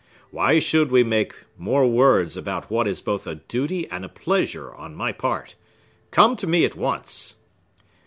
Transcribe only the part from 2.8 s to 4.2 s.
is both a duty and a